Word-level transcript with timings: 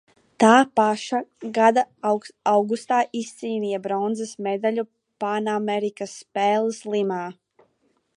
Tā 0.43 0.51
paša 0.79 1.17
gada 1.57 1.83
augustā 2.51 3.01
izcīnīja 3.19 3.81
bronzas 3.83 4.31
medaļu 4.47 4.87
Panamerikas 5.25 6.17
spēlēs 6.23 6.81
Limā. 6.95 7.21